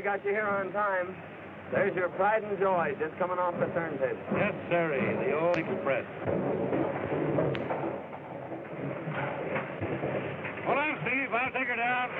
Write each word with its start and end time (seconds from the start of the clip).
Well, 0.00 0.12
Dad, 0.12 0.12
I 0.12 0.16
got 0.16 0.24
you 0.24 0.30
here 0.32 0.46
on 0.46 0.72
time. 0.72 1.14
There's 1.72 1.94
your 1.94 2.08
pride 2.10 2.42
and 2.42 2.58
joy 2.58 2.94
just 2.98 3.16
coming 3.18 3.38
off 3.38 3.54
the 3.58 3.66
turntable. 3.66 4.16
Yes, 4.34 4.54
sirree, 4.70 5.26
the 5.26 5.38
old 5.38 5.56
express. 5.56 6.04
Hold 10.66 10.78
on, 10.78 10.98
Steve. 11.02 11.32
I'll 11.32 11.52
take 11.52 11.68
her 11.68 11.76
down. 11.76 12.10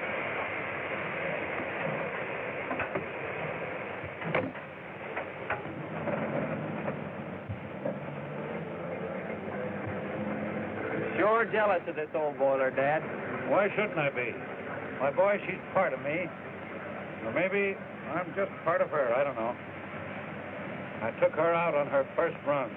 Sure 11.19 11.45
jealous 11.53 11.83
of 11.89 11.97
this 11.97 12.09
old 12.15 12.39
boiler, 12.39 12.71
Dad. 12.71 13.03
Why 13.51 13.69
shouldn't 13.75 13.99
I 13.99 14.11
be? 14.11 14.35
My 15.01 15.11
boy, 15.11 15.41
she's 15.47 15.59
part 15.75 15.93
of 15.93 16.01
me. 16.03 16.29
Or 17.25 17.33
maybe 17.33 17.77
I'm 18.13 18.33
just 18.35 18.51
part 18.65 18.81
of 18.81 18.91
her. 18.91 19.15
I 19.15 19.25
don't 19.25 19.37
know. 19.37 19.55
I 21.03 21.11
took 21.21 21.33
her 21.33 21.55
out 21.55 21.75
on 21.75 21.87
her 21.87 22.07
first 22.17 22.37
run. 22.47 22.71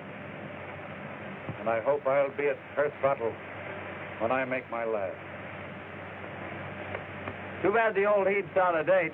And 1.59 1.69
I 1.69 1.81
hope 1.81 2.05
I'll 2.07 2.35
be 2.35 2.47
at 2.47 2.57
her 2.75 2.91
throttle 2.99 3.33
when 4.19 4.31
I 4.31 4.45
make 4.45 4.69
my 4.71 4.85
last. 4.85 5.15
Too 7.61 7.71
bad 7.71 7.95
the 7.95 8.05
old 8.05 8.27
heat's 8.27 8.55
out 8.57 8.75
of 8.75 8.85
date. 8.85 9.13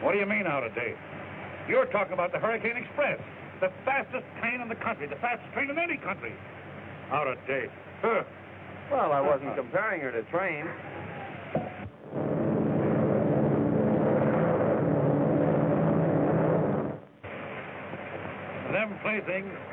What 0.00 0.12
do 0.12 0.18
you 0.18 0.26
mean 0.26 0.46
out 0.46 0.62
of 0.62 0.74
date? 0.74 0.96
You're 1.68 1.86
talking 1.86 2.12
about 2.12 2.30
the 2.32 2.38
Hurricane 2.38 2.76
Express, 2.76 3.18
the 3.60 3.70
fastest 3.84 4.24
train 4.40 4.60
in 4.60 4.68
the 4.68 4.76
country, 4.76 5.06
the 5.08 5.16
fastest 5.16 5.52
train 5.52 5.70
in 5.70 5.78
any 5.78 5.96
country. 5.96 6.32
Out 7.10 7.26
of 7.26 7.38
date. 7.46 7.70
Huh. 8.02 8.22
Well, 8.90 9.12
I 9.12 9.20
wasn't 9.20 9.50
uh-huh. 9.50 9.62
comparing 9.62 10.00
her 10.02 10.12
to 10.12 10.22
trains. 10.30 10.68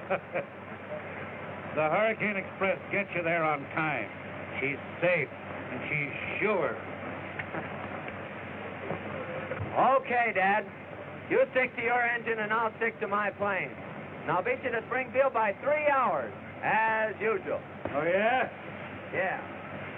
The 1.75 1.89
Hurricane 1.89 2.37
Express 2.37 2.77
gets 2.91 3.09
you 3.15 3.23
there 3.23 3.43
on 3.43 3.65
time. 3.73 4.07
She's 4.61 4.77
safe 5.01 5.27
and 5.71 5.81
she's 5.89 6.13
sure. 6.39 6.77
Okay, 9.97 10.31
Dad. 10.35 10.65
You 11.31 11.41
stick 11.49 11.75
to 11.77 11.81
your 11.81 11.99
engine 11.99 12.37
and 12.37 12.53
I'll 12.53 12.71
stick 12.77 12.99
to 12.99 13.07
my 13.07 13.31
plane. 13.31 13.71
And 14.21 14.31
I'll 14.31 14.43
beat 14.43 14.61
you 14.63 14.69
to 14.69 14.83
Springfield 14.85 15.33
by 15.33 15.55
three 15.63 15.87
hours, 15.89 16.31
as 16.61 17.15
usual. 17.19 17.59
Oh, 17.95 18.03
yeah? 18.03 18.49
Yeah. 19.11 19.41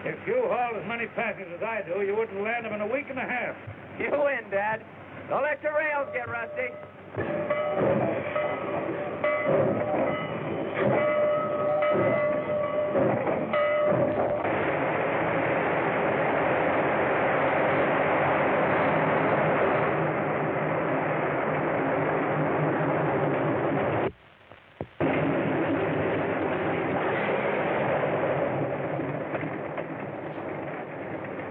If 0.05 0.15
you 0.25 0.47
hauled 0.47 0.77
as 0.77 0.87
many 0.87 1.07
passengers 1.07 1.51
as 1.57 1.61
I 1.61 1.81
do, 1.81 2.05
you 2.05 2.15
wouldn't 2.15 2.41
land 2.41 2.63
them 2.63 2.71
in 2.71 2.79
a 2.79 2.87
week 2.87 3.07
and 3.09 3.19
a 3.19 3.27
half. 3.27 3.55
You 3.99 4.11
win, 4.11 4.49
Dad. 4.49 4.81
Don't 5.27 5.43
let 5.43 5.61
your 5.61 5.73
rails 5.73 6.07
get 6.13 6.29
rusty. 6.29 6.71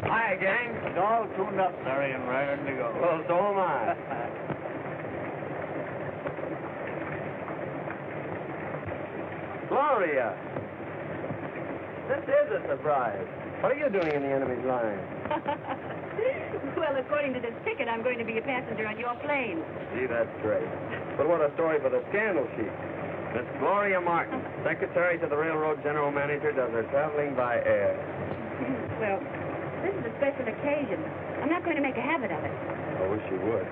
Hi, 0.06 0.36
gang. 0.36 0.74
It's 0.84 0.98
all 0.98 1.26
tuned 1.36 1.60
up, 1.60 1.72
Larry, 1.84 2.12
and 2.12 2.28
raring 2.28 2.64
to 2.66 2.72
go. 2.72 2.92
Well, 3.00 3.24
so 3.26 3.38
am 3.38 3.58
I. 3.58 4.14
Gloria. 10.24 10.64
This 12.08 12.24
is 12.24 12.48
a 12.52 12.60
surprise. 12.68 13.26
What 13.60 13.72
are 13.72 13.78
you 13.80 13.88
doing 13.88 14.12
in 14.12 14.22
the 14.22 14.28
enemy's 14.28 14.64
line? 14.64 15.00
well, 16.76 16.96
according 16.96 17.32
to 17.34 17.40
this 17.40 17.54
ticket, 17.64 17.88
I'm 17.88 18.02
going 18.02 18.18
to 18.18 18.24
be 18.24 18.36
a 18.38 18.42
passenger 18.42 18.86
on 18.86 18.98
your 18.98 19.14
plane. 19.24 19.64
Gee, 19.96 20.06
that's 20.06 20.28
great. 20.42 20.68
But 21.16 21.28
what 21.28 21.40
a 21.40 21.52
story 21.54 21.80
for 21.80 21.88
the 21.88 22.04
scandal 22.10 22.46
sheet. 22.56 22.72
Miss 23.32 23.48
Gloria 23.58 24.00
Martin, 24.00 24.40
secretary 24.64 25.18
to 25.18 25.26
the 25.26 25.36
railroad 25.36 25.82
general 25.82 26.12
manager, 26.12 26.52
does 26.52 26.70
her 26.72 26.84
traveling 26.92 27.34
by 27.34 27.56
air. 27.56 27.96
well, 29.00 29.20
this 29.80 29.96
is 29.96 30.04
a 30.04 30.14
special 30.20 30.44
occasion. 30.44 31.00
I'm 31.40 31.48
not 31.48 31.64
going 31.64 31.76
to 31.76 31.82
make 31.82 31.96
a 31.96 32.04
habit 32.04 32.30
of 32.30 32.44
it. 32.44 32.52
I 32.52 33.08
wish 33.08 33.24
you 33.32 33.40
would. 33.48 33.66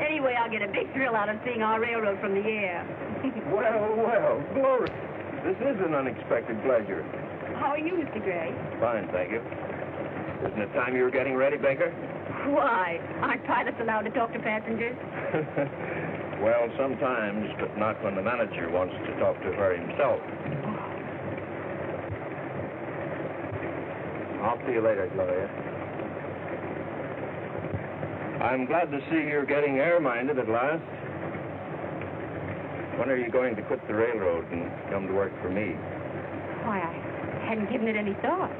Anyway, 0.00 0.34
I'll 0.38 0.50
get 0.50 0.62
a 0.62 0.68
big 0.68 0.92
thrill 0.94 1.14
out 1.14 1.28
of 1.28 1.36
seeing 1.44 1.62
our 1.62 1.80
railroad 1.80 2.20
from 2.20 2.34
the 2.34 2.44
air. 2.44 2.86
Well, 3.48 3.96
well, 3.96 4.44
Gloria. 4.54 4.92
This 5.42 5.56
is 5.56 5.80
an 5.80 5.94
unexpected 5.94 6.62
pleasure. 6.62 7.02
How 7.56 7.72
are 7.72 7.78
you, 7.78 7.94
Mr. 7.94 8.22
Gray? 8.22 8.54
Fine, 8.78 9.08
thank 9.10 9.32
you. 9.32 9.40
Isn't 10.46 10.60
it 10.60 10.72
time 10.74 10.94
you 10.94 11.02
were 11.02 11.10
getting 11.10 11.34
ready, 11.34 11.56
Baker? 11.56 11.90
Why? 12.46 13.00
Aren't 13.20 13.44
pilots 13.46 13.76
allowed 13.80 14.02
to 14.02 14.10
talk 14.10 14.32
to 14.34 14.38
passengers? 14.38 14.96
well, 16.42 16.68
sometimes, 16.78 17.50
but 17.58 17.76
not 17.76 18.02
when 18.04 18.14
the 18.14 18.22
manager 18.22 18.70
wants 18.70 18.94
to 18.94 19.18
talk 19.18 19.40
to 19.42 19.52
her 19.52 19.74
himself. 19.76 20.20
Oh. 20.22 20.88
I'll 24.44 24.58
see 24.66 24.72
you 24.72 24.80
later, 24.80 25.10
Gloria. 25.14 25.48
I'm 28.40 28.66
glad 28.66 28.90
to 28.92 29.00
see 29.10 29.16
you're 29.16 29.44
getting 29.44 29.78
air-minded 29.78 30.38
at 30.38 30.48
last. 30.48 30.82
When 32.98 33.10
are 33.10 33.16
you 33.16 33.30
going 33.30 33.56
to 33.56 33.62
quit 33.62 33.84
the 33.88 33.94
railroad 33.94 34.50
and 34.52 34.70
come 34.90 35.08
to 35.08 35.12
work 35.12 35.32
for 35.42 35.50
me? 35.50 35.72
Why, 36.64 36.80
I 36.80 37.48
hadn't 37.48 37.70
given 37.70 37.88
it 37.88 37.96
any 37.96 38.14
thought. 38.14 38.52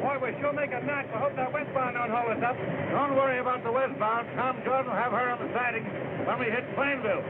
Boy, 0.00 0.16
we 0.16 0.32
sure 0.40 0.52
make 0.56 0.72
a 0.72 0.80
notch. 0.80 1.04
I 1.12 1.18
hope 1.20 1.36
that 1.36 1.52
westbound 1.52 1.92
don't 1.94 2.08
hold 2.08 2.32
us 2.32 2.42
up. 2.42 2.56
Don't 2.56 3.14
worry 3.14 3.38
about 3.38 3.62
the 3.62 3.68
westbound. 3.80 4.28
Tom 4.36 4.60
Jordan 4.64 4.92
will 4.92 5.00
have 5.00 5.12
her 5.12 5.30
on 5.30 5.38
the 5.40 5.52
siding 5.54 5.84
when 6.26 6.38
we 6.38 6.46
hit 6.46 6.64
Plainville. 6.76 7.24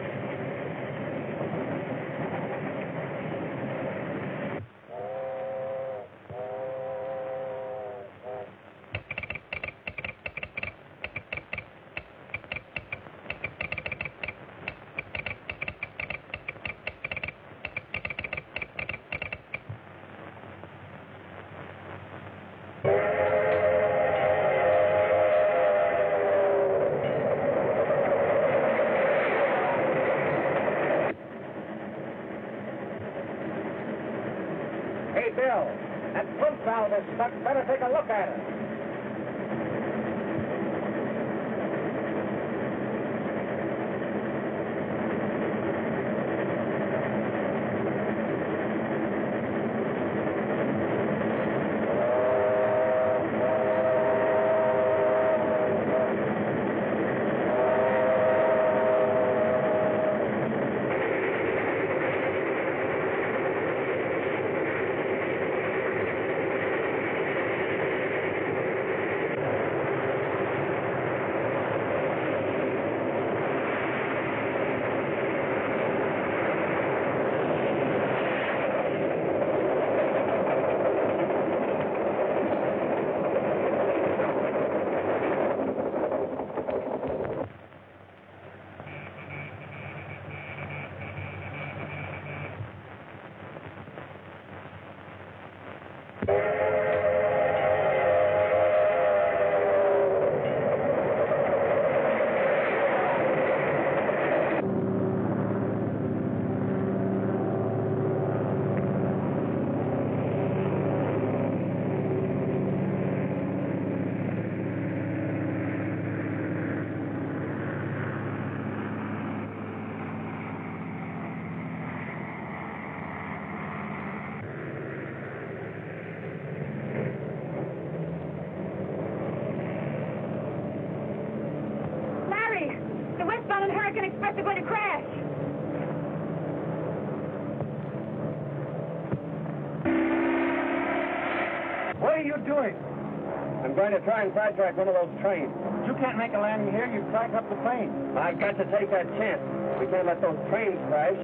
Going 143.90 144.02
to 144.02 144.08
try 144.08 144.22
and 144.22 144.32
sidetrack 144.34 144.76
one 144.76 144.86
of 144.86 144.94
those 144.94 145.10
trains. 145.20 145.50
You 145.84 145.94
can't 145.98 146.16
make 146.16 146.32
a 146.32 146.38
landing 146.38 146.70
here. 146.70 146.86
You 146.86 147.02
crack 147.10 147.34
up 147.34 147.48
the 147.50 147.56
plane. 147.66 147.90
I've 148.14 148.38
got 148.38 148.54
to 148.54 148.64
take 148.70 148.88
that 148.94 149.10
chance. 149.18 149.42
We 149.80 149.86
can't 149.90 150.06
let 150.06 150.22
those 150.22 150.38
trains 150.48 150.78
crash. 150.86 151.18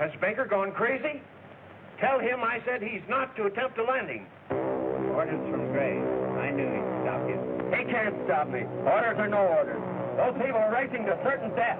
Has 0.00 0.10
Baker 0.22 0.46
gone 0.46 0.72
crazy? 0.72 1.20
Tell 2.00 2.18
him 2.18 2.40
I 2.40 2.62
said 2.64 2.82
he's 2.82 3.04
not 3.08 3.36
to 3.36 3.44
attempt 3.44 3.76
a 3.76 3.84
landing. 3.84 4.26
Orders 4.50 5.44
from 5.52 5.70
Gray. 5.72 6.00
I 6.40 6.50
knew 6.50 6.64
he'd 6.64 6.88
stop 7.04 7.28
you. 7.28 7.36
He 7.76 7.84
can't 7.92 8.16
stop 8.24 8.48
me. 8.48 8.64
Orders 8.88 9.18
or 9.18 9.28
no 9.28 9.44
orders. 9.52 9.82
Those 10.16 10.32
people 10.40 10.64
are 10.64 10.72
racing 10.72 11.04
to 11.04 11.18
certain 11.22 11.54
death. 11.54 11.78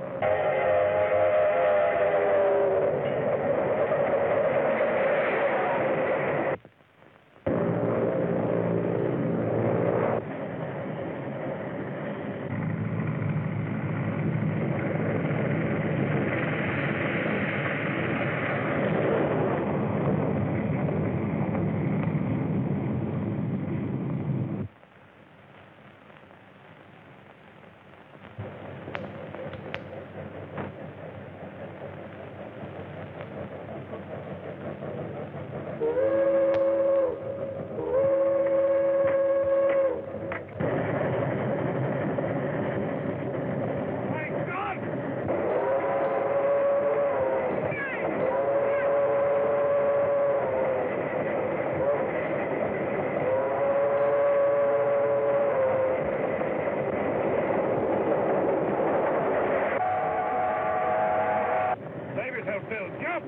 Save 62.16 62.32
yourself, 62.32 62.62
Bill. 62.68 62.88
Jump! 63.02 63.24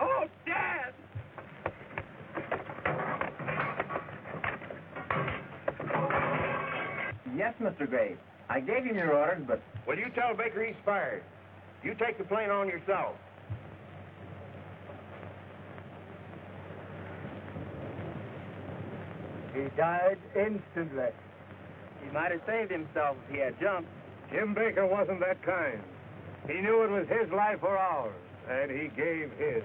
Oh, 0.00 0.24
Dad! 0.44 0.92
Yes, 7.36 7.53
Mr. 7.64 7.88
Graves. 7.88 8.20
I 8.48 8.60
gave 8.60 8.84
him 8.84 8.96
your 8.96 9.14
orders, 9.14 9.42
but... 9.46 9.62
Well, 9.86 9.98
you 9.98 10.06
tell 10.14 10.34
Baker 10.36 10.64
he's 10.64 10.76
fired. 10.84 11.22
You 11.82 11.94
take 11.94 12.18
the 12.18 12.24
plane 12.24 12.50
on 12.50 12.68
yourself. 12.68 13.16
He 19.54 19.64
died 19.76 20.18
instantly. 20.36 21.10
He 22.04 22.10
might 22.12 22.32
have 22.32 22.40
saved 22.46 22.70
himself 22.70 23.16
if 23.28 23.34
he 23.34 23.40
had 23.40 23.58
jumped. 23.60 23.88
Jim 24.30 24.52
Baker 24.52 24.86
wasn't 24.86 25.20
that 25.20 25.42
kind. 25.42 25.80
He 26.46 26.60
knew 26.60 26.82
it 26.82 26.90
was 26.90 27.06
his 27.08 27.30
life 27.32 27.62
or 27.62 27.78
ours, 27.78 28.12
and 28.50 28.70
he 28.70 28.88
gave 28.88 29.30
his. 29.38 29.62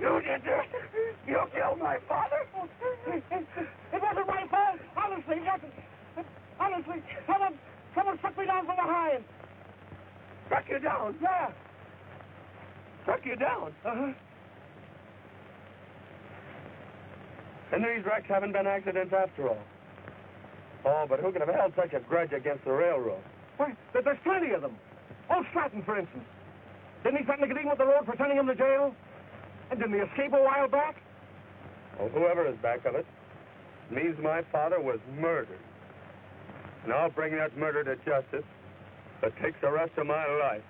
You 0.00 0.20
did 0.20 0.42
this! 0.44 0.87
You 1.28 1.44
killed 1.54 1.78
my 1.78 1.98
father! 2.08 2.46
It 3.06 4.02
wasn't 4.02 4.26
my 4.26 4.46
fault. 4.48 4.80
Honestly, 4.96 5.36
it 5.36 5.44
wasn't. 5.44 5.74
Honestly, 6.58 7.02
someone, 7.26 7.58
someone 7.94 8.18
struck 8.18 8.38
me 8.38 8.46
down 8.46 8.64
from 8.64 8.76
behind. 8.76 9.24
Struck 10.46 10.64
you 10.70 10.78
down! 10.78 11.14
Yeah. 11.20 11.50
Struck 13.02 13.26
you 13.26 13.36
down! 13.36 13.74
Uh-huh. 13.84 14.12
And 17.72 17.84
these 17.84 18.06
wrecks 18.06 18.26
haven't 18.28 18.52
been 18.52 18.66
accidents 18.66 19.12
after 19.12 19.50
all. 19.50 19.62
Oh, 20.86 21.04
but 21.06 21.20
who 21.20 21.30
could 21.30 21.42
have 21.42 21.54
held 21.54 21.74
such 21.76 21.92
a 21.92 22.00
grudge 22.00 22.32
against 22.32 22.64
the 22.64 22.72
railroad? 22.72 23.22
Why, 23.58 23.74
there's 23.92 24.18
plenty 24.24 24.52
of 24.52 24.62
them. 24.62 24.76
Old 25.28 25.44
Stratton, 25.50 25.82
for 25.82 25.98
instance. 25.98 26.24
Didn't 27.04 27.18
he 27.18 27.24
threaten 27.24 27.46
to 27.46 27.52
get 27.52 27.60
even 27.60 27.68
with 27.68 27.78
the 27.78 27.84
road 27.84 28.06
for 28.06 28.14
sending 28.16 28.38
him 28.38 28.46
to 28.46 28.54
jail? 28.54 28.94
And 29.70 29.78
didn't 29.78 29.94
he 29.94 30.00
escape 30.00 30.32
a 30.32 30.42
while 30.42 30.68
back? 30.68 30.96
Well, 31.98 32.08
whoever 32.08 32.46
is 32.46 32.56
back 32.56 32.84
of 32.84 32.94
it 32.94 33.06
means 33.90 34.18
my 34.22 34.42
father 34.52 34.80
was 34.80 34.98
murdered. 35.18 35.58
And 36.84 36.92
I'll 36.92 37.10
bring 37.10 37.34
that 37.36 37.56
murder 37.56 37.82
to 37.84 37.96
justice. 38.04 38.44
It 39.22 39.32
takes 39.42 39.60
the 39.60 39.70
rest 39.70 39.92
of 39.96 40.06
my 40.06 40.26
life. 40.38 40.62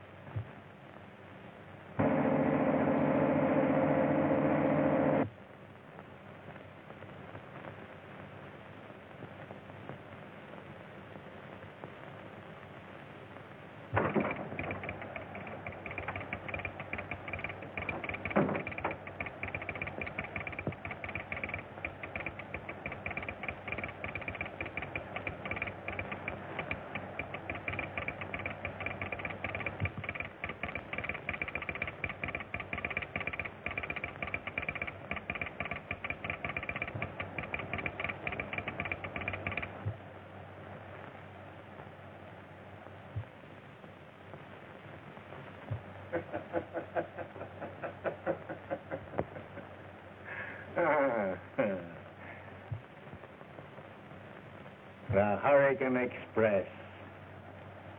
The 55.68 55.74
Hurricane 55.84 55.96
Express. 55.96 56.66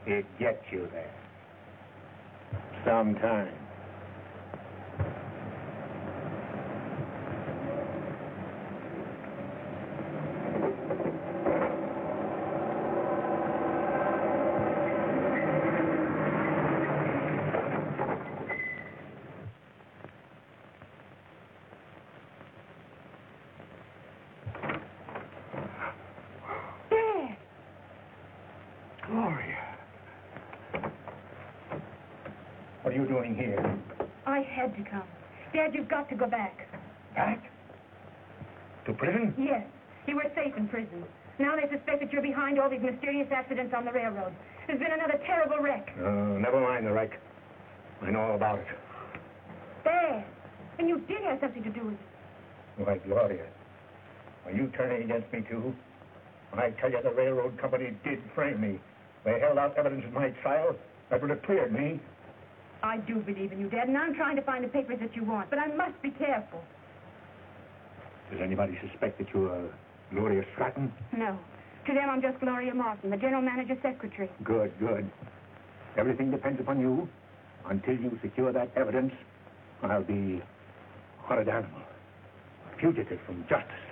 It 0.06 0.26
gets 0.40 0.64
you 0.72 0.88
there. 0.92 1.14
Sometime. 2.86 3.54
Dad! 26.90 27.38
Gloria. 29.08 29.76
What 32.84 32.94
are 32.94 32.98
you 32.98 33.06
doing 33.08 33.36
here? 33.36 33.78
I 34.26 34.42
had 34.42 34.76
to 34.76 34.84
come. 34.90 35.04
Dad, 35.54 35.74
you've 35.74 35.90
got 35.90 35.98
to 36.10 36.16
go 36.16 36.28
back. 36.28 36.68
Back? 37.16 37.44
To 38.86 38.94
prison? 38.94 39.34
Yes. 39.38 39.66
You 40.08 40.16
were 40.16 40.32
safe 40.36 40.54
in 40.58 40.68
prison. 40.68 41.04
Now 41.38 41.56
they 41.56 41.70
suspect 41.74 42.02
that 42.02 42.12
you're 42.12 42.22
behind 42.22 42.60
all 42.60 42.70
these 42.70 42.82
mysterious 42.82 43.28
accidents 43.32 43.74
on 43.76 43.86
the 43.86 43.92
railroad. 43.92 44.34
There's 44.68 44.80
been 44.80 44.92
another 44.92 45.20
terrible 45.26 45.58
wreck. 45.60 45.94
Uh, 45.98 46.38
never 46.40 46.60
mind 46.60 46.86
the 46.86 46.92
wreck. 46.92 47.20
I 48.02 48.12
know 48.12 48.20
all 48.20 48.36
about 48.36 48.60
it. 48.60 48.68
Dad, 49.84 50.26
And 50.78 50.88
you 50.88 51.00
did 51.08 51.22
have 51.24 51.40
something 51.42 51.64
to 51.64 51.70
do 51.70 51.82
with 51.86 51.94
it. 51.94 52.00
Why, 52.86 52.98
Gloria, 52.98 53.46
are 54.46 54.52
you 54.52 54.72
turning 54.76 55.04
against 55.04 55.32
me, 55.34 55.44
too? 55.50 55.74
When 56.52 56.60
I 56.64 56.72
tell 56.82 56.92
you, 56.92 57.00
the 57.04 57.12
railroad 57.12 57.58
company 57.60 57.96
did 58.04 58.20
frame 58.34 58.62
me. 58.62 58.80
They 59.26 59.40
held 59.40 59.58
out 59.58 59.78
evidence 59.78 60.06
in 60.06 60.14
my 60.14 60.30
trial 60.42 60.76
that 61.10 61.22
would 61.22 61.30
have 61.30 61.44
cleared 61.44 61.72
me. 61.74 62.00
I 62.82 62.98
do 62.98 63.16
believe 63.16 63.52
in 63.52 63.60
you, 63.60 63.70
Dad, 63.70 63.88
and 63.88 63.98
I'm 63.98 64.16
trying 64.16 64.36
to 64.38 64.42
find 64.42 64.64
the 64.64 64.70
papers 64.70 65.00
that 65.02 65.16
you 65.16 65.24
want, 65.24 65.50
but 65.50 65.60
I 65.60 65.68
must 65.68 66.02
be 66.02 66.12
careful. 66.12 66.64
Does 68.32 68.40
anybody 68.42 68.78
suspect 68.88 69.18
that 69.18 69.28
you're 69.34 69.70
Gloria 70.14 70.44
Stratton? 70.54 70.92
No. 71.16 71.38
To 71.88 71.94
them, 71.94 72.10
I'm 72.10 72.22
just 72.22 72.40
Gloria 72.40 72.74
Martin, 72.74 73.10
the 73.10 73.18
general 73.18 73.42
manager's 73.42 73.82
secretary. 73.82 74.30
Good, 74.44 74.72
good. 74.80 75.10
Everything 75.98 76.32
depends 76.32 76.60
upon 76.60 76.80
you. 76.80 77.10
Until 77.70 77.96
you 77.96 78.18
secure 78.22 78.54
that 78.54 78.70
evidence, 78.76 79.14
I'll 79.84 80.04
be 80.04 80.42
a 80.42 81.22
horrid 81.22 81.50
animal, 81.50 81.82
a 82.74 82.80
fugitive 82.80 83.20
from 83.26 83.44
justice. 83.50 83.89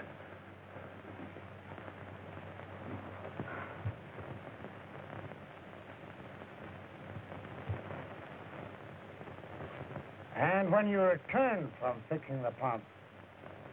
And 10.57 10.71
when 10.71 10.87
you 10.87 10.99
returned 11.01 11.69
from 11.79 11.97
fixing 12.09 12.41
the 12.41 12.49
pump, 12.49 12.81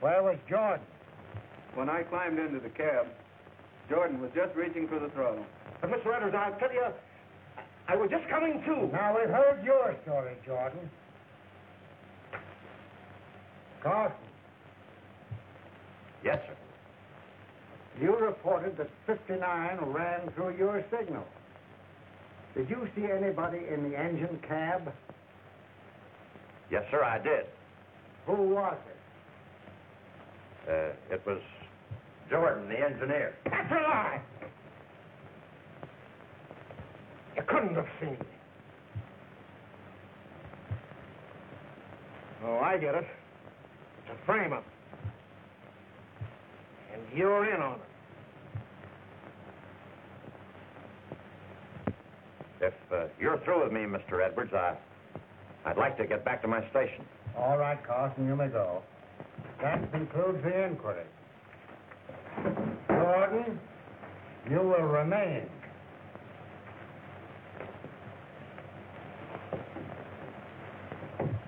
where 0.01 0.23
was 0.23 0.37
Jordan? 0.47 0.85
When 1.75 1.89
I 1.89 2.03
climbed 2.03 2.39
into 2.39 2.61
the 2.61 2.69
cab, 2.69 3.07
Jordan 3.89 4.21
was 4.21 4.31
just 4.35 4.55
reaching 4.55 4.87
for 4.87 4.99
the 4.99 5.09
throttle. 5.09 5.47
But, 5.81 5.91
Mr. 5.91 6.15
Edwards, 6.15 6.37
I'll 6.39 6.59
tell 6.59 6.71
you, 6.73 6.85
I, 7.89 7.95
I 7.95 7.97
was 7.97 8.11
just 8.11 8.29
coming 8.29 8.63
to. 8.67 8.93
Now, 8.93 9.17
we've 9.19 9.31
heard 9.31 9.65
your 9.65 9.97
story, 10.03 10.35
Jordan. 10.45 10.91
Carson, 13.83 14.17
Yes, 16.23 16.39
sir. 16.47 18.03
you 18.03 18.15
reported 18.17 18.77
that 18.77 18.91
59 19.07 19.79
ran 19.87 20.31
through 20.35 20.57
your 20.59 20.85
signal. 20.91 21.25
Did 22.55 22.69
you 22.69 22.87
see 22.95 23.07
anybody 23.11 23.61
in 23.73 23.91
the 23.91 23.99
engine 23.99 24.39
cab? 24.47 24.93
Yes, 26.71 26.85
sir, 26.91 27.03
I 27.05 27.19
did. 27.19 27.47
Who 28.27 28.33
was 28.33 28.77
it? 30.67 30.71
Uh, 30.71 31.15
it 31.15 31.23
was 31.27 31.41
Jordan, 32.31 32.69
the 32.69 32.81
engineer. 32.81 33.35
That's 33.45 33.71
a 33.71 33.75
lie. 33.75 34.21
You 37.37 37.43
couldn't 37.47 37.75
have 37.75 37.89
seen 38.01 38.11
me. 38.13 38.19
Oh, 42.45 42.59
I 42.59 42.77
get 42.79 42.95
it. 42.95 43.07
It's 44.07 44.19
a 44.23 44.27
frame-up. 44.27 44.65
And 46.93 47.03
you're 47.15 47.53
in 47.55 47.61
on 47.61 47.75
it. 47.75 47.81
If 52.61 52.75
uh, 52.93 53.07
you're 53.21 53.39
through 53.41 53.65
with 53.65 53.73
me, 53.73 53.81
Mr. 53.81 54.25
Edwards, 54.25 54.53
I, 54.55 54.77
I'd 55.65 55.77
like 55.79 55.97
to 55.99 56.07
get 56.07 56.25
back 56.25 56.43
to 56.43 56.49
my 56.49 56.61
station. 56.71 57.05
All 57.37 57.57
right, 57.59 57.79
Carson, 57.87 58.27
you 58.27 58.37
may 58.37 58.49
go. 58.49 58.83
That 59.63 59.91
concludes 59.93 60.43
the 60.43 60.65
inquiry. 60.67 61.05
Jordan, 62.89 63.59
you 64.51 64.59
will 64.59 64.87
remain. 64.87 65.49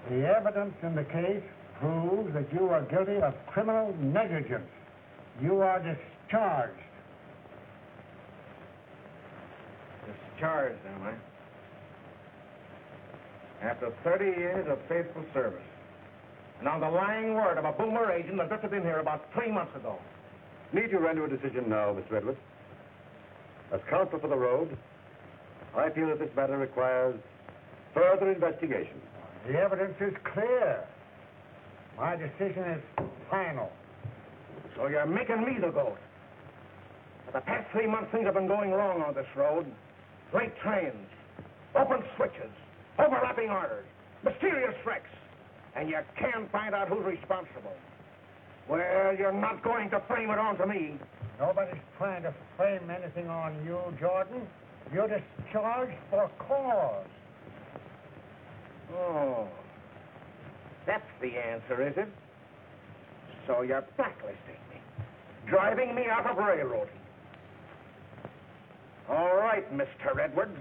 The 0.08 0.24
evidence 0.24 0.74
in 0.82 0.94
the 0.94 1.04
case 1.04 1.42
proves 1.80 2.32
that 2.32 2.50
you 2.52 2.68
are 2.68 2.82
guilty 2.82 3.16
of 3.18 3.34
criminal 3.48 3.94
negligence. 4.00 4.68
You 5.42 5.60
are 5.60 5.78
discharged. 5.78 6.80
Discharged, 10.06 10.78
am 10.94 11.02
I? 11.02 11.35
After 13.62 13.92
30 14.04 14.24
years 14.24 14.66
of 14.68 14.78
faithful 14.88 15.24
service. 15.32 15.62
And 16.58 16.68
on 16.68 16.80
the 16.80 16.88
lying 16.88 17.34
word 17.34 17.58
of 17.58 17.64
a 17.64 17.72
boomer 17.72 18.10
agent 18.10 18.36
that 18.38 18.48
drifted 18.48 18.72
in 18.72 18.82
here 18.82 18.98
about 19.00 19.24
three 19.34 19.50
months 19.50 19.74
ago. 19.76 19.98
Need 20.72 20.90
you 20.90 20.98
render 20.98 21.24
a 21.24 21.28
decision 21.28 21.68
now, 21.68 21.94
Mr. 21.94 22.16
Edwards? 22.16 22.38
As 23.72 23.80
counsel 23.88 24.18
for 24.18 24.28
the 24.28 24.36
road, 24.36 24.76
I 25.76 25.90
feel 25.90 26.08
that 26.08 26.18
this 26.18 26.30
matter 26.36 26.56
requires 26.56 27.18
further 27.92 28.30
investigation. 28.30 29.00
The 29.46 29.58
evidence 29.58 29.94
is 30.00 30.14
clear. 30.32 30.84
My 31.96 32.16
decision 32.16 32.64
is 32.64 32.82
final. 33.30 33.70
So 34.76 34.86
you're 34.86 35.06
making 35.06 35.44
me 35.44 35.58
the 35.60 35.70
goat. 35.70 35.98
For 37.26 37.32
the 37.32 37.40
past 37.40 37.70
three 37.72 37.86
months, 37.86 38.10
things 38.12 38.24
have 38.24 38.34
been 38.34 38.46
going 38.46 38.70
wrong 38.70 39.02
on 39.02 39.14
this 39.14 39.26
road. 39.34 39.66
Late 40.34 40.52
trains, 40.62 41.08
open 41.74 42.02
switches, 42.16 42.50
overlapping 42.98 43.50
orders, 43.50 43.86
mysterious 44.24 44.74
wrecks. 44.84 45.10
And 45.74 45.88
you 45.88 45.98
can't 46.18 46.50
find 46.50 46.74
out 46.74 46.88
who's 46.88 47.04
responsible. 47.04 47.76
Well, 48.68 49.14
you're 49.16 49.32
not 49.32 49.62
going 49.62 49.90
to 49.90 50.00
frame 50.08 50.30
it 50.30 50.38
onto 50.38 50.66
me. 50.66 50.98
Nobody's 51.38 51.80
trying 51.98 52.22
to 52.22 52.34
frame 52.56 52.90
anything 52.90 53.28
on 53.28 53.54
you, 53.64 53.78
Jordan. 54.00 54.46
You're 54.92 55.08
discharged 55.08 55.96
for 56.10 56.30
cause. 56.38 57.06
Oh. 58.94 59.48
That's 60.86 61.04
the 61.20 61.36
answer, 61.36 61.86
is 61.86 61.94
it? 61.96 62.08
So 63.46 63.62
you're 63.62 63.84
blacklisting 63.96 64.60
me. 64.70 64.80
Driving 65.46 65.94
me 65.94 66.06
out 66.10 66.26
of 66.26 66.36
railroading. 66.38 66.94
All 69.08 69.36
right, 69.36 69.72
Mr. 69.76 70.18
Edwards. 70.20 70.58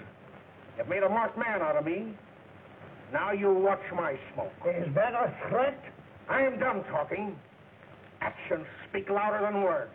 You've 0.77 0.87
made 0.87 1.03
a 1.03 1.09
marked 1.09 1.37
man 1.37 1.61
out 1.61 1.77
of 1.77 1.85
me. 1.85 2.13
Now 3.12 3.31
you 3.31 3.53
watch 3.53 3.81
my 3.95 4.17
smoke. 4.33 4.51
Is 4.65 4.93
that 4.95 5.13
a 5.13 5.33
threat? 5.50 5.81
I 6.29 6.41
am 6.41 6.59
done 6.59 6.83
talking. 6.85 7.38
Actions 8.21 8.65
speak 8.89 9.09
louder 9.09 9.45
than 9.45 9.62
words. 9.62 9.91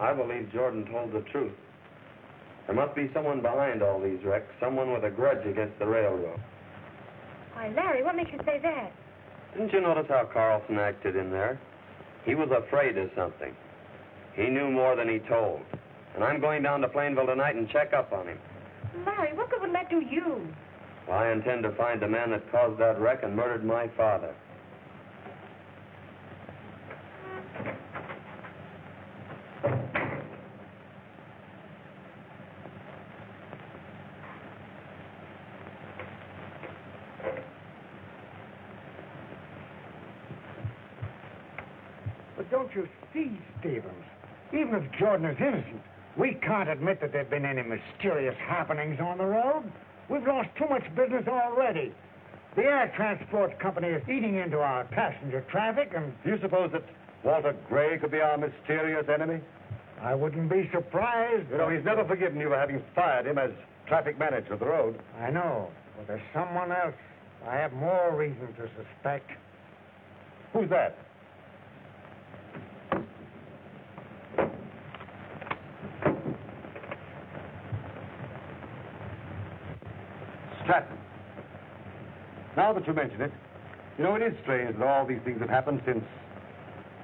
I 0.00 0.12
believe 0.14 0.50
Jordan 0.52 0.84
told 0.90 1.12
the 1.12 1.20
truth. 1.30 1.52
There 2.72 2.86
must 2.86 2.96
be 2.96 3.10
someone 3.12 3.42
behind 3.42 3.82
all 3.82 4.00
these 4.00 4.24
wrecks, 4.24 4.50
someone 4.58 4.94
with 4.94 5.04
a 5.04 5.10
grudge 5.10 5.46
against 5.46 5.78
the 5.78 5.84
railroad. 5.84 6.40
Why, 7.52 7.68
Larry, 7.68 8.02
what 8.02 8.16
makes 8.16 8.32
you 8.32 8.38
say 8.46 8.60
that? 8.62 8.92
Didn't 9.52 9.74
you 9.74 9.82
notice 9.82 10.06
how 10.08 10.24
Carson 10.32 10.78
acted 10.78 11.14
in 11.14 11.30
there? 11.30 11.60
He 12.24 12.34
was 12.34 12.48
afraid 12.50 12.96
of 12.96 13.10
something. 13.14 13.54
He 14.34 14.46
knew 14.46 14.70
more 14.70 14.96
than 14.96 15.06
he 15.06 15.18
told. 15.18 15.60
And 16.14 16.24
I'm 16.24 16.40
going 16.40 16.62
down 16.62 16.80
to 16.80 16.88
Plainville 16.88 17.26
tonight 17.26 17.56
and 17.56 17.68
check 17.68 17.92
up 17.92 18.10
on 18.10 18.26
him. 18.26 18.38
Larry, 19.04 19.34
what 19.34 19.50
good 19.50 19.60
would 19.60 19.74
that 19.74 19.90
do 19.90 20.00
you? 20.00 20.48
Well, 21.06 21.18
I 21.18 21.30
intend 21.30 21.64
to 21.64 21.72
find 21.72 22.00
the 22.00 22.08
man 22.08 22.30
that 22.30 22.50
caused 22.50 22.80
that 22.80 22.98
wreck 22.98 23.22
and 23.22 23.36
murdered 23.36 23.66
my 23.66 23.88
father. 23.98 24.34
You 42.74 42.88
see, 43.12 43.38
Stevens? 43.60 44.04
Even 44.52 44.74
if 44.74 44.98
Jordan 44.98 45.26
is 45.26 45.36
innocent, 45.40 45.82
we 46.16 46.34
can't 46.34 46.68
admit 46.68 47.00
that 47.00 47.12
there 47.12 47.22
have 47.22 47.30
been 47.30 47.46
any 47.46 47.62
mysterious 47.62 48.36
happenings 48.38 49.00
on 49.00 49.18
the 49.18 49.24
road. 49.24 49.64
We've 50.08 50.26
lost 50.26 50.48
too 50.58 50.66
much 50.68 50.82
business 50.94 51.26
already. 51.26 51.92
The 52.54 52.64
air 52.64 52.92
transport 52.94 53.58
company 53.58 53.88
is 53.88 54.02
eating 54.08 54.36
into 54.36 54.58
our 54.58 54.84
passenger 54.84 55.42
traffic, 55.50 55.92
and 55.96 56.12
Do 56.22 56.30
you 56.30 56.38
suppose 56.42 56.70
that 56.72 56.84
Walter 57.24 57.56
Gray 57.68 57.98
could 57.98 58.10
be 58.10 58.20
our 58.20 58.36
mysterious 58.36 59.06
enemy? 59.08 59.40
I 60.02 60.14
wouldn't 60.14 60.50
be 60.50 60.68
surprised. 60.72 61.50
You 61.50 61.58
know, 61.58 61.70
he's 61.70 61.84
never 61.84 62.04
forgiven 62.04 62.38
you 62.40 62.48
for 62.48 62.58
having 62.58 62.82
fired 62.94 63.26
him 63.26 63.38
as 63.38 63.52
traffic 63.86 64.18
manager 64.18 64.54
of 64.54 64.60
the 64.60 64.66
road. 64.66 64.98
I 65.20 65.30
know, 65.30 65.68
but 65.96 66.08
there's 66.08 66.20
someone 66.34 66.72
else 66.72 66.94
I 67.48 67.56
have 67.56 67.72
more 67.72 68.14
reason 68.14 68.54
to 68.54 68.68
suspect. 68.76 69.30
Who's 70.52 70.68
that? 70.70 70.96
Stratton. 80.62 80.98
Now 82.56 82.72
that 82.72 82.86
you 82.86 82.92
mention 82.92 83.20
it, 83.22 83.32
you 83.96 84.04
know, 84.04 84.14
it 84.14 84.22
is 84.22 84.34
strange 84.42 84.76
that 84.78 84.86
all 84.86 85.06
these 85.06 85.20
things 85.24 85.40
have 85.40 85.48
happened 85.48 85.80
since 85.86 86.04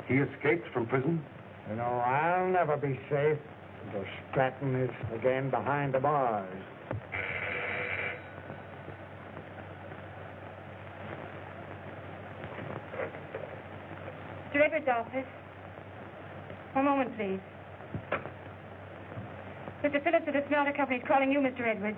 he 0.06 0.14
escaped 0.16 0.68
from 0.72 0.86
prison. 0.86 1.22
You 1.70 1.76
know, 1.76 1.82
I'll 1.84 2.48
never 2.48 2.76
be 2.76 2.98
safe 3.10 3.38
until 3.86 4.04
Stratton 4.30 4.74
is 4.76 4.90
again 5.14 5.50
behind 5.50 5.94
the 5.94 6.00
bars. 6.00 6.48
Mr. 14.52 14.64
Edwards' 14.64 14.88
office. 14.88 15.26
One 16.72 16.84
moment, 16.84 17.16
please. 17.16 17.40
Mr. 19.82 20.02
Phillips 20.02 20.26
of 20.26 20.34
the 20.34 20.44
Smelter 20.48 20.72
Company 20.72 20.98
is 20.98 21.04
calling 21.06 21.30
you, 21.30 21.38
Mr. 21.38 21.66
Edwards. 21.66 21.96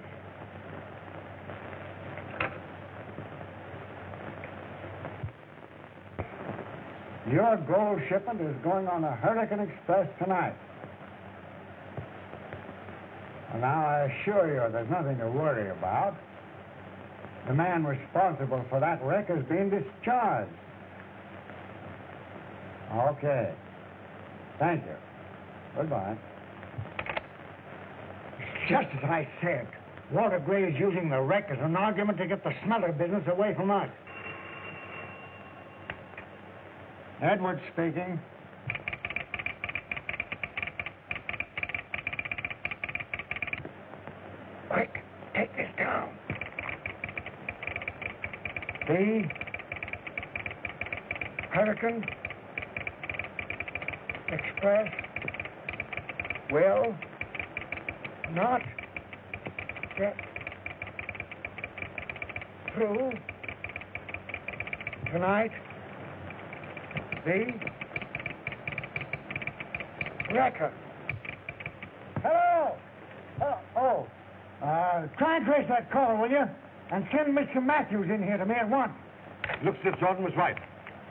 Your 7.31 7.57
gold 7.59 8.01
shipment 8.09 8.41
is 8.41 8.57
going 8.65 8.89
on 8.89 9.03
the 9.03 9.11
Hurricane 9.11 9.61
Express 9.61 10.09
tonight. 10.21 10.55
And 13.53 13.61
now 13.61 13.87
I 13.87 14.13
assure 14.13 14.49
you 14.49 14.73
there's 14.73 14.91
nothing 14.91 15.19
to 15.19 15.29
worry 15.31 15.71
about. 15.71 16.17
The 17.47 17.55
man 17.55 17.85
responsible 17.85 18.65
for 18.69 18.81
that 18.81 19.03
wreck 19.05 19.29
has 19.29 19.45
been 19.45 19.71
discharged. 19.71 20.51
Okay. 22.95 23.55
Thank 24.59 24.85
you. 24.85 24.97
Goodbye. 25.77 26.17
Just 28.69 28.89
as 28.97 29.05
I 29.05 29.29
said, 29.41 29.69
Walter 30.13 30.41
Gray 30.41 30.65
is 30.65 30.79
using 30.79 31.09
the 31.09 31.21
wreck 31.21 31.49
as 31.51 31.59
an 31.61 31.77
argument 31.77 32.19
to 32.19 32.27
get 32.27 32.43
the 32.43 32.53
smelter 32.65 32.93
business 32.93 33.23
away 33.29 33.55
from 33.55 33.71
us. 33.71 33.89
Edwards 37.23 37.61
speaking. 37.75 38.19
Quick, 44.71 45.03
take 45.35 45.55
this 45.55 45.69
down. 45.77 46.09
The 48.89 49.29
Hurricane 51.51 52.05
Express 54.29 54.91
will 56.51 56.95
not 58.33 58.63
get 59.99 60.17
through 62.75 63.13
tonight. 65.13 65.53
The 67.31 67.55
wrecker. 70.35 70.73
Hello. 72.23 72.75
Oh, 73.41 73.59
oh. 73.77 74.07
Uh, 74.61 75.07
try 75.17 75.37
and 75.37 75.47
trace 75.47 75.67
that 75.69 75.93
call, 75.93 76.21
will 76.21 76.29
you? 76.29 76.43
And 76.91 77.07
send 77.15 77.39
Mr. 77.39 77.65
Matthews 77.65 78.11
in 78.11 78.25
here 78.25 78.37
to 78.37 78.45
me 78.45 78.57
at 78.57 78.69
once. 78.69 78.91
Looks 79.65 79.79
as 79.85 79.95
if 79.95 80.01
Jordan 80.01 80.25
was 80.25 80.35
right. 80.37 80.57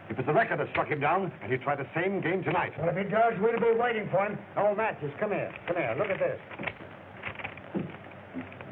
It 0.10 0.18
was 0.18 0.26
the 0.26 0.34
wrecker 0.34 0.58
that 0.58 0.68
struck 0.72 0.90
him 0.90 1.00
down, 1.00 1.32
and 1.42 1.52
he'll 1.52 1.62
try 1.62 1.78
the 1.78 1.88
same 1.96 2.20
game 2.20 2.44
tonight. 2.44 2.74
Well, 2.78 2.90
if 2.90 2.98
he 2.98 3.04
does, 3.10 3.34
we'll 3.40 3.58
be 3.58 3.80
waiting 3.80 4.10
for 4.12 4.26
him. 4.26 4.38
Oh, 4.58 4.76
Matthews, 4.76 5.14
come 5.22 5.32
here. 5.32 5.54
Come 5.68 5.78
here. 5.78 5.96
Look 5.98 6.10
at 6.10 6.20
this. 6.20 6.40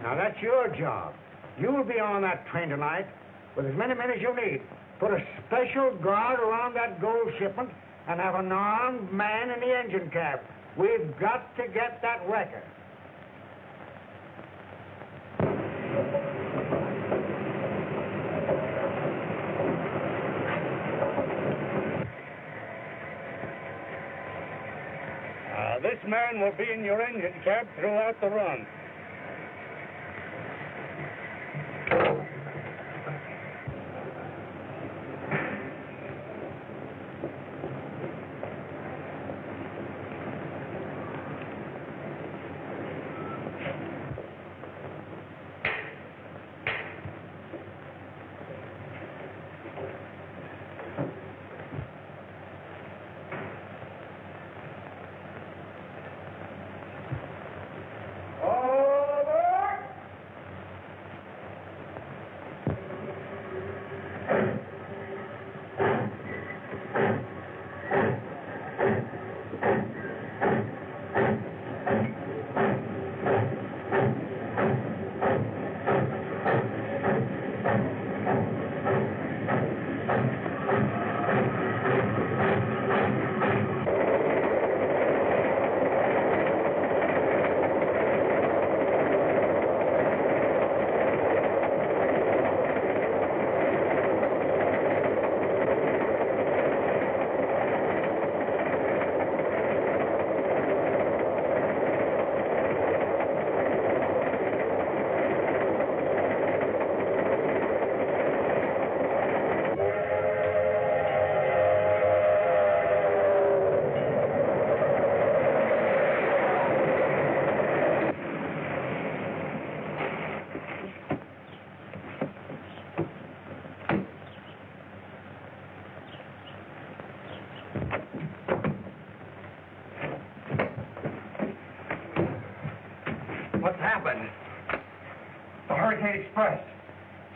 Now, 0.04 0.16
that's 0.16 0.42
your 0.42 0.68
job. 0.76 1.14
You'll 1.58 1.86
be 1.86 2.00
on 2.00 2.24
that 2.24 2.46
train 2.48 2.70
tonight 2.70 3.08
with 3.56 3.68
as 3.68 3.76
many 3.76 3.94
men 3.94 4.12
as 4.12 4.22
you 4.22 4.36
need. 4.36 4.62
Put 5.00 5.12
a 5.12 5.24
special 5.46 5.96
guard 5.98 6.40
around 6.40 6.74
that 6.74 7.00
gold 7.00 7.30
shipment 7.38 7.70
and 8.08 8.20
have 8.20 8.34
an 8.36 8.52
armed 8.52 9.12
man 9.14 9.52
in 9.52 9.60
the 9.60 9.78
engine 9.78 10.10
cab. 10.10 10.40
We've 10.76 11.14
got 11.20 11.56
to 11.58 11.68
get 11.68 12.02
that 12.02 12.28
wrecker. 12.28 12.64
Uh, 25.56 25.80
this 25.80 26.00
man 26.08 26.40
will 26.42 26.54
be 26.58 26.72
in 26.72 26.84
your 26.84 27.02
engine 27.02 27.34
cab 27.44 27.68
throughout 27.78 28.20
the 28.20 28.30
run. 28.30 28.66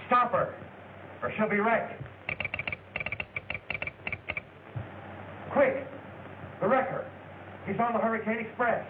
Stop 0.06 0.32
her, 0.32 0.54
or 1.24 1.34
she'll 1.36 1.50
be 1.50 1.60
wrecked. 1.60 2.00
Quick! 5.52 5.88
The 6.62 6.68
wrecker. 6.68 7.10
He's 7.66 7.80
on 7.80 7.94
the 7.94 8.00
Hurricane 8.00 8.46
Express. 8.46 8.86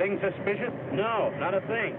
Anything 0.00 0.18
suspicious? 0.20 0.72
No, 0.92 1.30
not 1.38 1.54
a 1.54 1.60
thing. 1.62 1.96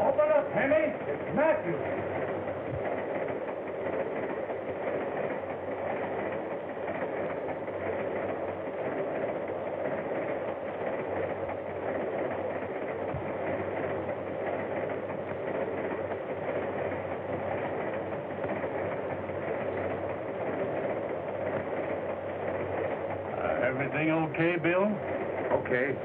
Open 0.00 0.30
up, 0.32 0.52
Henny. 0.52 0.94
It's 1.06 1.36
Matthew. 1.36 1.78
Uh, 23.36 23.60
everything 23.68 24.10
okay, 24.10 24.56
Bill? 24.56 24.86
Okay. 25.66 25.98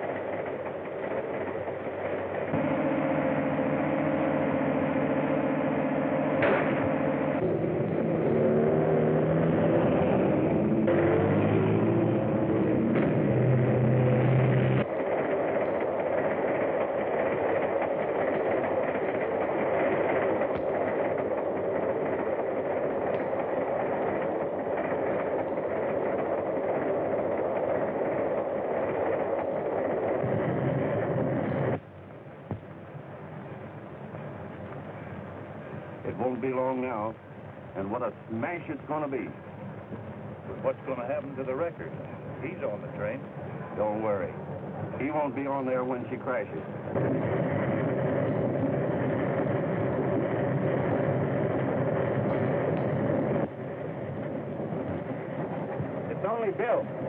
It 36.06 36.18
won't 36.42 36.54
be 36.54 36.60
long 36.60 36.82
now. 36.82 37.14
And 37.76 37.92
what 37.92 38.02
a 38.02 38.12
smash 38.30 38.62
it's 38.68 38.82
going 38.88 39.04
to 39.04 39.08
be. 39.08 39.30
What's 40.64 40.80
going 40.86 41.00
to 41.00 41.06
happen 41.06 41.36
to 41.36 41.44
the 41.44 41.54
wrecker? 41.54 41.90
He's 42.42 42.58
on 42.64 42.82
the 42.82 42.88
train. 42.98 43.20
Don't 43.78 44.02
worry. 44.02 44.34
He 45.00 45.12
won't 45.12 45.36
be 45.36 45.46
on 45.46 45.66
there 45.66 45.84
when 45.84 46.06
she 46.10 46.18
crashes. 46.18 46.58
It's 56.10 56.26
only 56.28 56.52
Bill. 56.52 57.01